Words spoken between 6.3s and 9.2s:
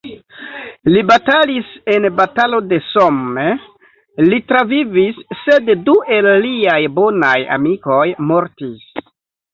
liaj bonaj amikoj mortis.